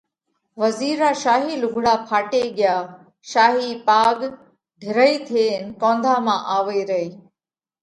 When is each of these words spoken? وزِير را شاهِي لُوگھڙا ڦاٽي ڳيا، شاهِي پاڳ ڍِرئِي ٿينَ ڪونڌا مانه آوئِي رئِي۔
وزِير 0.61 0.95
را 1.03 1.11
شاهِي 1.23 1.53
لُوگھڙا 1.61 1.93
ڦاٽي 2.07 2.43
ڳيا، 2.57 2.75
شاهِي 3.31 3.69
پاڳ 3.87 4.17
ڍِرئِي 4.81 5.15
ٿينَ 5.27 5.61
ڪونڌا 5.81 6.15
مانه 6.25 6.47
آوئِي 6.57 6.81
رئِي۔ 6.89 7.07